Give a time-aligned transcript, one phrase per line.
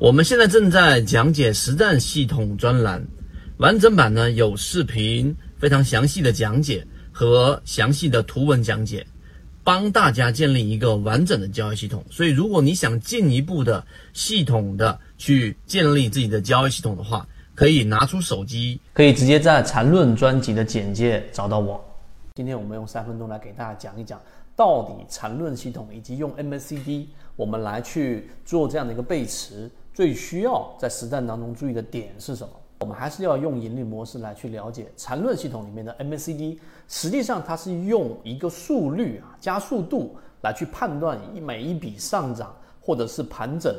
[0.00, 3.06] 我们现在正在讲解实战系统专栏，
[3.58, 9.06] 完整版呢有视频，非常详细的讲解和详细的图文讲解，
[9.62, 12.02] 帮大家建立一个完整的交易系统。
[12.10, 21.78] 所以，如果你想进一步的系统的去建立自己的交易系统的话，可以拿出手机，可以直接在缠论专辑的简介找到我。
[22.36, 24.18] 今天我们用三分钟来给大家讲一讲，
[24.56, 27.04] 到底缠论系统以及用 MACD，
[27.36, 29.70] 我们来去做这样的一个背驰。
[30.00, 32.54] 最需要在实战当中注意的点是什么？
[32.78, 36.58] 我们还是要用盈利模式来去了解缠论系统里面的 MACD。
[36.88, 43.76] 实际上，它是用一个速率啊，加速度来去判断一每一笔上涨或者是盘整，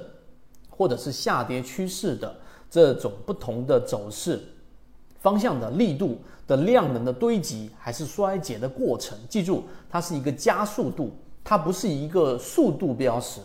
[0.69, 2.35] 或者是下跌趋势的
[2.69, 4.39] 这种不同的走势
[5.21, 9.17] 方向的力度的量能的堆积还是衰竭的过程。
[9.27, 13.41] 记住，它是一个加速度，它不是一个速度标识。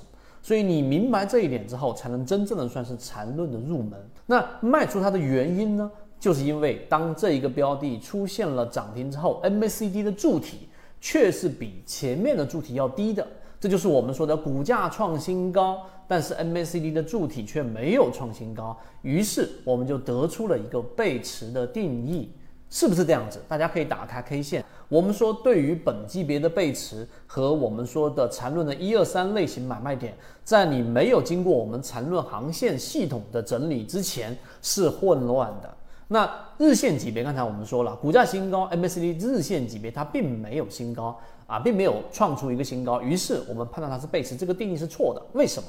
[0.46, 3.98] 所以你明白这一点之后，才能真正的算是缠论的入门。
[4.26, 5.90] 那卖出它的原因呢？
[6.20, 10.68] 就是因为当这一个标的出现了涨停之后，MACD 的柱体
[11.00, 13.26] 却是比前面的柱体要低的，
[13.58, 18.78] 这就是我们说的股价创新高，但是 MACD 的柱体却没有创新高。
[19.02, 22.30] 于是我们就得出了一个背驰的定义，
[22.70, 23.42] 是不是这样子？
[23.48, 24.64] 大家可以打开 K 线。
[24.88, 35.76] 我们说，对于本级别的背驰和我们说的缠论的一二三类型买卖点，在你没有经过我们缠论航线系统的整理之前是混乱的。
[36.06, 45.20] 那日线级别，刚才我们说了，股价新高，MACD 日线级别它并没有新高啊，并没有创出一个新高，于是我们判断它是背驰，这个定义是错的。
[45.32, 45.68] 为什么？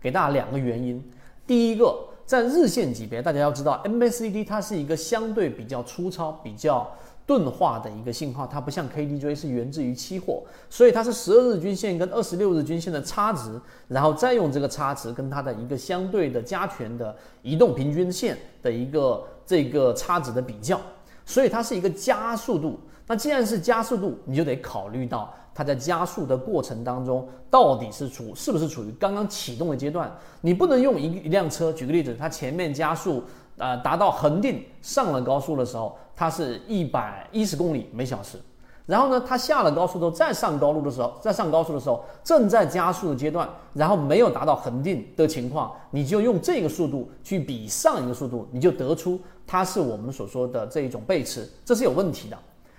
[0.00, 1.04] 给大家两个原因。
[1.46, 6.90] 第一个，在日线级别，大家要知道，MACD 它是一个相对比较粗糙、比较。
[7.26, 13.58] 钝化的一个信号，它不像 KDJ 是源自于期货，所以它是十二日均线跟二十六日均线的差值，
[13.88, 20.78] 然后再用这个差值跟它的一个相对的加权的移动平均线的一个这个差值的比较，
[21.24, 22.78] 所以它是一个加速度。
[23.06, 33.22] 那既然是加速度，你就得考虑到它在加速的过程当中到底是处是不是处于刚刚启动的阶段，你不能用一一辆车，举个例子，它前面加速。
[33.56, 38.38] 呃，达到恒定上了高速的时候，它是一百一十公里每小时。
[38.86, 52.36] 然后呢，它下了高速之后再上高速的时候，再上高速的时候正在加速的阶段，然后没有达到恒定的情况，你就用这个速度去比上一个速度，你就得出它是我们所说的这一种背驰，这是有问题的。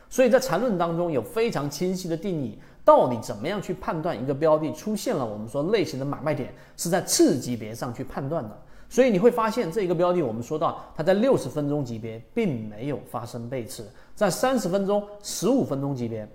[0.07, 8.55] 所以在缠论当中有非常清晰的定义，到底怎么样去判断一个标的出现了我们说类型的买卖点，是在次级别上去判断的。
[8.95, 13.83] 所以你会发现，这一个标的我们说到，它在六十分钟级别并没有发生背驰，
[14.15, 16.25] 在三十分钟、十五分钟级别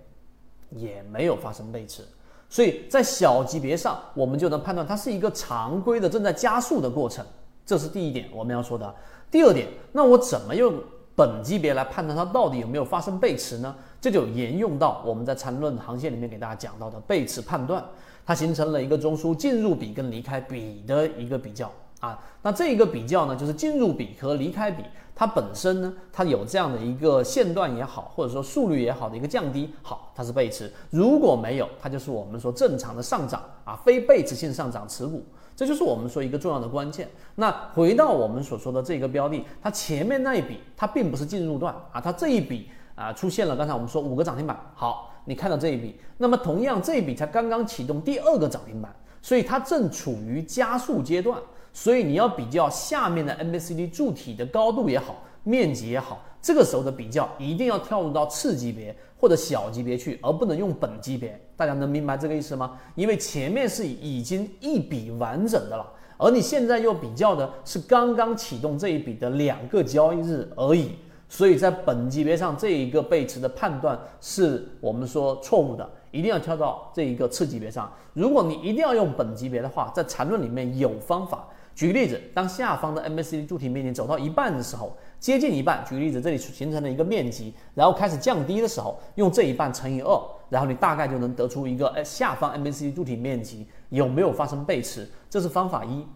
[0.69, 2.03] 也没有发生背驰。
[2.51, 7.25] 所以在小级别上，我们就能判断它是一个常规的正在加速的过程。
[7.65, 8.95] 这是第一点我们要说的。
[9.31, 10.75] 第二点，那我怎么用
[11.15, 13.75] 本级别来判断它到底有没有发生背驰呢？
[14.03, 17.83] 这就沿用到我们在缠论航线里面给大家讲到的背驰判断，
[18.27, 21.73] 它形成了一个中枢进入比跟离开比的一个比较。
[22.01, 24.83] 啊，那这一个比较呢，就是进入比和离开比，
[25.15, 35.23] 它本身呢，它有这样的一个线段也好，或者说速率也好的一个降低，好，它是背驰；如果没有，它就是我们说正常的上涨啊，非背驰性上涨持股，
[35.55, 37.07] 这就是我们说一个重要的关键。
[37.35, 48.91] 那回到我们所说的这个标的，它前面那一笔它并不是进入段啊，它这一笔啊出现了，刚才我们说五个涨停板，好，你看到这一笔，那么同样这一笔才刚刚启动第二个涨停板，
[49.21, 51.39] 所以它正处于加速阶段。
[51.73, 61.41] 所以你要比较下面的 MACD 柱体的高度也好，面积也好，这个时候的比较一定要跳入到次级别或者小级别去，而不能用本级别。
[61.57, 62.79] 大家能明白这个意思吗？
[62.95, 65.87] 因为前面是已经一笔完整的了，
[66.17, 70.93] 而你现在又比较的是刚刚启动这一笔的两个交易日而已，
[71.29, 75.89] 所以在本级别上这一个背驰的判断是我们说错误的。
[76.11, 77.89] 一定要跳到这一个次级别上。
[78.15, 81.47] 如果你一定要用本级别的话，在缠论里面有方法。
[81.75, 90.21] 举个例子，当下方的 MACD 柱体面积走到一半的时候，接近一半，举个例子，这里形成了一个面积，然后开始降低的时候，用这一半乘以二，
[90.51, 95.09] 然后你大概就能得出一个，哎，下方 MACD 柱体面积有没有发生背驰？
[95.31, 96.07] 这是方法一。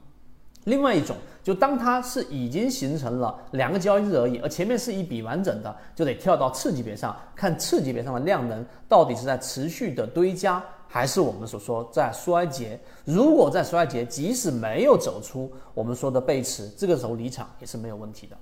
[0.65, 10.62] 另外一种，就当它是已经形成了两个交易日而已，而前面是一笔完整的，就得跳到次级别上看次级别上的量能到底是在持续的堆加，
[10.94, 12.79] 还是我们所说在衰竭。
[13.05, 18.37] 如果在衰竭，即使没有走出我们说的背驰，这个时候离场也是没有问题的。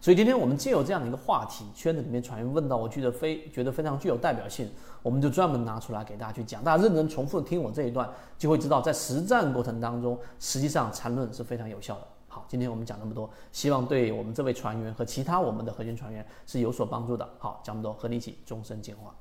[0.00, 4.68] 所以今天我们借有这样的一个话题，圈子里面传问到，我觉得非觉得非常具有代表性，
[5.00, 6.64] 我们就专门拿出来给大家去讲。
[6.64, 12.06] 大家认真重复听我这一段，就会知道在实战过程当中，实际上缠论是非常有效的。
[12.26, 17.28] 好，今天我们讲那么多，希望对我们这位船员和其他我们的核心船员是有所帮助的。
[17.38, 19.14] 好，讲那么多，和你一起终身进化。